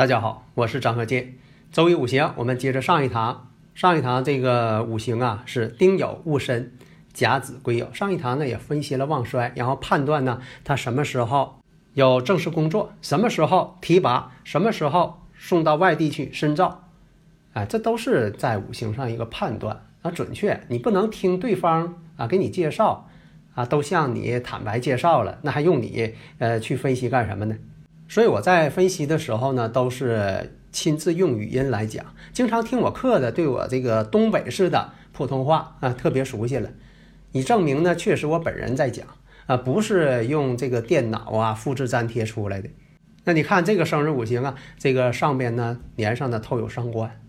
[0.00, 1.34] 大家好，我是张鹤剑。
[1.70, 3.50] 周易五行，我们接着上一堂。
[3.74, 6.72] 上一堂这个五行啊是丁酉戊申
[7.12, 7.92] 甲子癸酉。
[7.92, 11.60] 上一堂呢也分析了旺衰，然后判断呢他什么时候
[11.92, 16.88] 有正式工作，什么时候提拔，什么时候送到外地去深造。
[17.52, 20.62] 哎，这都是在五行上一个判断啊准确。
[20.68, 23.06] 你不能听对方啊给你介绍
[23.54, 27.54] 啊，都向你坦白介绍了，那还用你呃去分析干什么呢？
[28.10, 32.04] 所以我在分析的时候呢，都是亲自用语音来讲。
[32.32, 36.68] 经常听我课的，对我这个东北式的普通话啊特别熟悉了。
[37.30, 39.06] 以证明呢，确实我本人在讲
[39.46, 42.68] 啊，不是用这个电脑啊复制粘贴出来的。
[43.22, 47.20] 那你看这个生日五行啊，这个上边呢年上的透有伤官，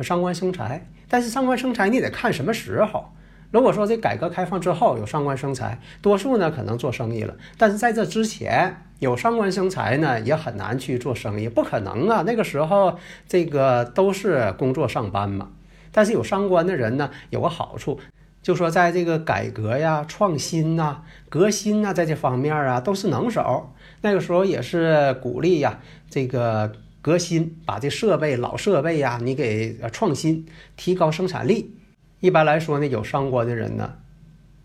[0.00, 0.90] 伤官生财。
[1.08, 3.14] 但是伤官生财你得看什么时候。
[3.52, 7.36] 如果说这改革开放之后有伤官生财，多数呢可能做生意了。
[7.58, 12.22] 但是在这之前有伤官生财呢，也很难去做生意，不可能啊。
[12.26, 15.50] 那个时候这个都是工作上班嘛。
[15.92, 18.00] 但是有伤官的人呢，有个好处，
[18.42, 23.74] 就说在这个改革呀、创新呐、革新呐，在这方面啊都是能手。
[24.00, 31.76] 那个时候也是鼓励呀，这个革新，把这设备老设备呀，你给创新，提高生产力。
[32.22, 33.94] 一般来说呢，有伤官的人呢，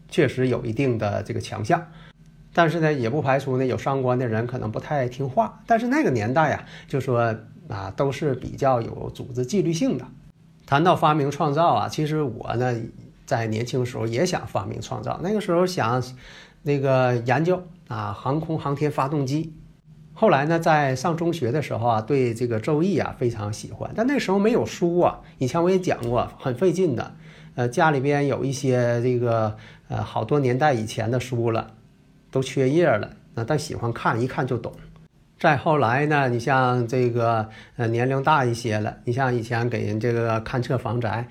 [0.09, 1.88] 确实有一定的这个强项，
[2.54, 5.59] 但是呢，也不排除呢有伤官的人可能不太听话。
[5.65, 7.36] 但是那个年代呀，就说
[7.67, 10.05] 啊，都是比较有组织纪律性的。
[10.67, 12.76] 谈到发明创造啊，其实我呢，
[13.26, 15.20] 在年轻时候也想发明创造。
[15.23, 16.03] 那个时候想
[16.61, 19.52] 那个研究啊，航空航天发动机。
[20.14, 23.92] 后来呢，在上中学的时候啊，对这个周易啊非常喜欢。
[23.95, 27.15] 但那时候没有书啊，以前我也讲过，很费劲的。
[27.58, 29.58] 呃，家里边有一些这个
[29.88, 31.72] 呃好多年代以前的书了，
[32.30, 33.10] 都缺页了。
[33.34, 34.72] 那但喜欢看，一看就懂。
[35.40, 41.28] 再后来呢，你像这个呃年龄大一些了，你像以前给人这个勘测房宅，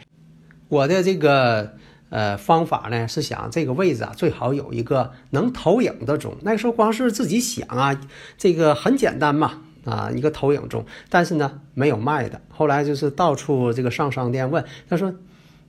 [0.66, 1.72] 我的这个
[2.10, 6.36] 呃方法呢是想这个位置啊最好有一个能投影的钟。
[6.42, 8.00] 那个时候光是自己想啊，
[8.36, 12.40] 这个很简单嘛啊一个投影钟，但是呢没有卖的。
[12.48, 15.14] 后来就是到处这个上商店问，他说。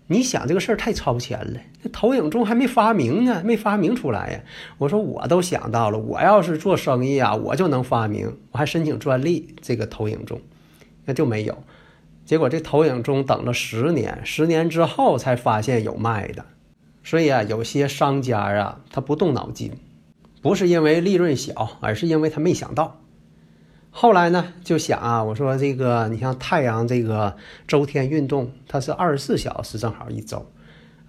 [0.09, 4.39] 你想这个事儿太超前了，那投影中还没发明呢，没发明出来呀。
[4.77, 9.53] 我说我都想到了，我要是做生意啊，我就能发明，我还申请专利。
[9.61, 10.39] 这个投影中，
[11.03, 11.57] 那就没有。
[12.25, 16.45] 结果这投影中等了十年，十年之后才发现有卖的。
[17.03, 19.73] 所以啊，有些商家啊，他不动脑筋，
[20.41, 23.01] 不是因为利润小，而是因为他没想到。
[23.99, 27.35] 后来呢，就想啊，我说这个，你像太阳这个
[27.67, 30.45] 周天运动，它是二十四小时，正好一周，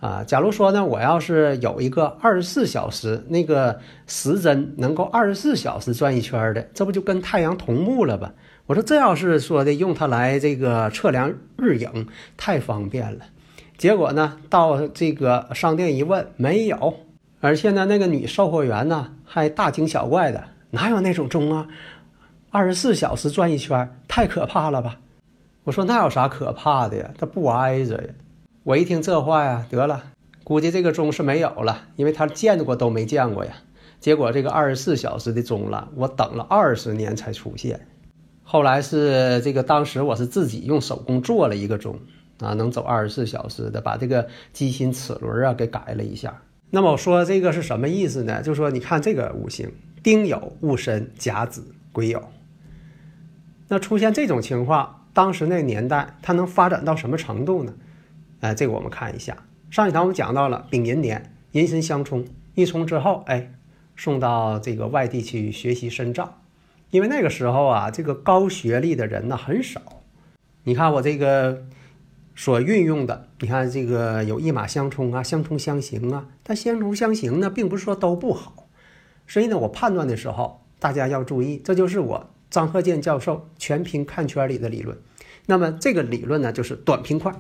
[0.00, 8.32] 啊，假如说呢，我要是有一个二十四小时那个时针能够二十四小时转一圈的，这不就跟太阳同步了吧？
[8.64, 13.26] 我说这要是说的用它来这个测量日影，太方便了。
[13.76, 17.00] 结果呢，到这个商店一问，没有，
[17.42, 21.66] 而且呢，那个女售货员呢还大惊小怪的，哪有那种钟啊？
[22.50, 24.98] 二十四小时转一圈，太可怕了吧？
[25.64, 27.10] 我说那有啥可怕的呀？
[27.18, 28.08] 它不挨着呀。
[28.62, 30.02] 我一听这话呀，得了，
[30.44, 33.52] 估计这个钟是没有了，因为他见过都没见过呀。
[34.00, 37.86] 结果这个二十四小时的钟了，我等了二十年才出现。
[38.44, 41.98] 后来是这个，当时我是自己用手工做了一个钟
[42.40, 46.40] 啊，能走二十四小时的，把这个机芯齿轮啊给改了一下。
[46.70, 48.40] 那么我说这个是什么意思呢？
[48.40, 49.70] 就说你看这个五行：
[50.02, 51.62] 丁酉、戊申、甲子、
[51.92, 52.22] 癸酉。
[53.68, 57.74] 那出现这种情况，当时那个年代它能发展到什么程度呢？
[58.40, 59.36] 哎，这个我们看一下。
[59.70, 62.24] 上一堂我们讲到了丙寅年，寅申相冲，
[62.54, 63.52] 一冲之后，哎，
[63.96, 66.40] 送到这个外地去学习深造。
[66.90, 69.82] 因为那个时候啊，这个高学历的人呢很少。
[70.62, 71.66] 你看我这个
[72.34, 78.68] 所运用的，你看这个有一马相冲啊，相冲相刑啊，但相冲相刑呢，并不是说都不好。
[79.26, 82.30] 所以呢，我判断的时候，大家要注意，这就是我。
[82.58, 84.98] 张鹤剑教授全凭看圈里的理论，
[85.46, 87.32] 那么这个理论呢，就是短平快，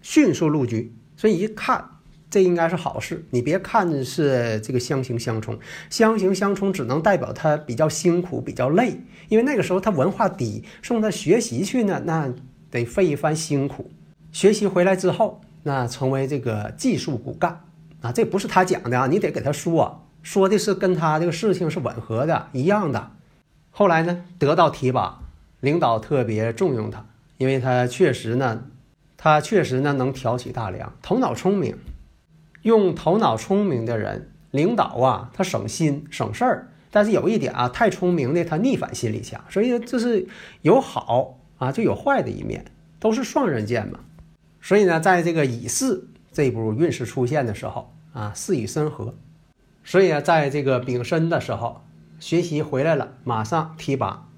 [0.00, 1.84] 迅速入局，所以一看
[2.30, 3.22] 这应该是好事。
[3.28, 5.58] 你别看是这个相形相冲，
[5.90, 8.98] 相形相冲只能代表他比较辛苦、比较累，
[9.28, 12.32] 因为那个时候他文化低，送他学习去呢，那
[12.70, 13.90] 得费一番辛苦。
[14.32, 17.60] 学习回来之后，那成为这个技术骨干
[18.00, 23.10] 啊，这不是他讲的啊，你得给他说，说的是跟他这个事情是吻合的，一样的。
[23.78, 25.20] 后来呢，得到提拔，
[25.60, 27.04] 领导特别重用他，
[27.36, 28.62] 因为他确实呢，
[29.18, 31.76] 他确实呢能挑起大梁，头脑聪明。
[32.62, 36.68] 用头脑聪明的人，领导啊，他省心省事儿。
[36.90, 40.26] 但是有一点啊，太聪明的他逆反心理强，所以这是
[40.62, 42.64] 有好啊，就有坏的一面，
[42.98, 44.00] 都是双刃剑嘛。
[44.62, 49.12] 所以呢，在这个乙巳这步运势出现的时候啊，巳乙申合，
[49.84, 51.82] 所以啊，在这个丙申的时候，
[52.18, 54.28] 学习回来了，马上提拔，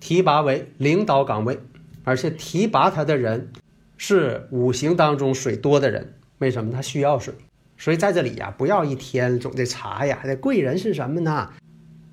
[0.00, 1.58] 提拔为领导岗位，
[2.04, 3.52] 而且提拔他的人
[3.96, 6.72] 是五行当中水多的人，为什么？
[6.72, 7.34] 他需要水，
[7.76, 11.50] 所以在这里呀，不要一天总得查呀，这贵人是什么呢？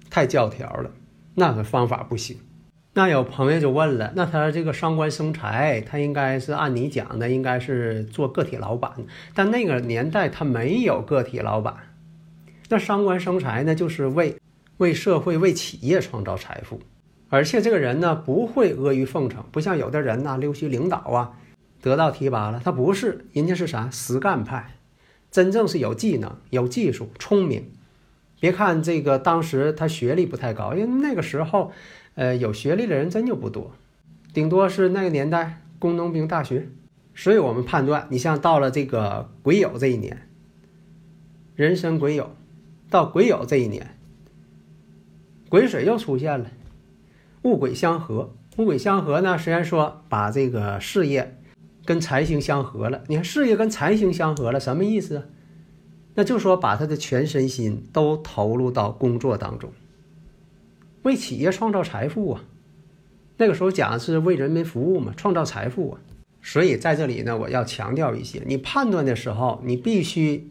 [0.10, 0.92] 太教条了，
[1.36, 2.38] 那个方法不行。
[2.94, 8.92] 那有朋友就问了，那他这个伤官生财，他应该是按你讲的，应该是做个体老板。
[9.34, 11.76] 但那个年代他没有个体老板，
[12.70, 14.38] 那伤官生财呢，就是为
[14.78, 16.80] 为社会、为企业创造财富。
[17.30, 21.38] 而且这个人呢，不会阿谀奉承，不像有的人呐，溜须领导啊，
[21.82, 24.76] 得到提拔了，他不是，人家是啥实干派，
[25.32, 27.72] 真正是有技能、有技术、聪明。
[28.40, 31.72] 别看这个当时他学历不太高，因为那个时候。
[32.18, 33.74] 呃，有学历的人真就不多，
[34.34, 36.70] 顶多是那个年代工农兵大学。
[37.14, 40.26] 所以我们判断，你像到了这个癸酉这一年，
[41.58, 42.28] 人生癸酉，
[42.90, 43.98] 到癸酉这一年，
[45.50, 46.52] 癸水又出现了，
[47.44, 48.34] 戊癸相合。
[48.58, 51.38] 戊癸相合呢，虽然说把这个事业
[51.84, 55.30] 跟财星相合了，你看事业跟财星相合了，什么意思？
[56.16, 59.70] 那就说把他的全身心都投入到工作当中。
[61.04, 62.44] 为企业创造财富啊，
[63.38, 66.00] 那个时候讲的是为人民服务嘛，创造财富啊。
[66.42, 70.50] 所以在这里呢，我要强调一些，你判断的时候，你必须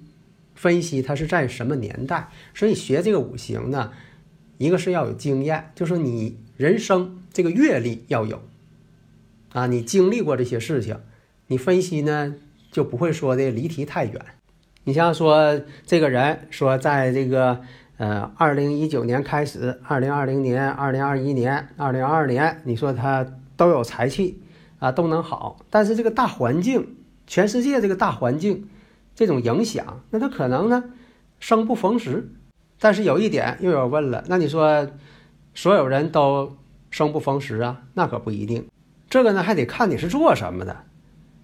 [0.55, 2.29] 分析它是在什么年代。
[2.53, 3.93] 所以学这个五行呢，
[4.59, 8.41] 一个是要有经验，就是你人生这个阅历要有
[9.53, 10.99] 啊，你经历过这些事情，
[11.47, 12.35] 你分析呢
[12.71, 14.25] 就不会说的离题太远。
[14.85, 17.61] 你像说这个人说在这个。
[17.97, 23.25] 呃，二零一九年开始，二零二零年、二零二一年、二零二二年，你说他
[23.57, 24.43] 都有财气
[24.81, 25.61] 啊，都能好。
[25.71, 26.97] 但是这个大环境，
[27.29, 28.69] 全世界这个大环境
[29.15, 30.83] 这种影响，那他可能呢
[31.39, 32.33] 生不逢时。
[32.85, 34.87] 但是有一点又有问了，那你说
[35.55, 36.55] 所有人都
[36.91, 37.81] 生不逢时啊？
[37.95, 38.69] 那可不一定。
[39.09, 40.77] 这个呢还得看你是做什么的。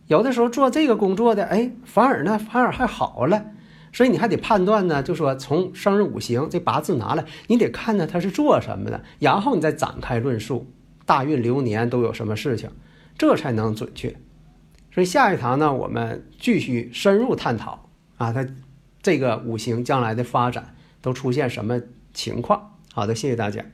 [0.07, 3.43] 有的时候做这个工作的，哎，反而呢反而还好了。
[3.91, 10.71] 所以你还得判断呢，就说从生日五行这八字拿来，你得看呢他是做什么的，然后你再展开论述
[11.07, 12.69] 大运流年都有什么事情，
[13.17, 14.15] 这才能准确。
[14.93, 17.89] 所以下一堂呢，我们继续深入探讨
[18.19, 18.47] 啊，他
[19.01, 21.81] 这个五行将来的发展都出现什么
[22.13, 22.79] 情况。
[22.93, 23.65] 好的，谢谢大家。